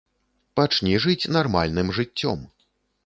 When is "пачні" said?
0.59-0.95